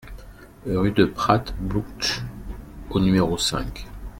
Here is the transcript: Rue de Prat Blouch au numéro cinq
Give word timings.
Rue 0.65 0.93
de 0.93 1.05
Prat 1.05 1.53
Blouch 1.59 2.23
au 2.89 2.99
numéro 2.99 3.37
cinq 3.37 3.85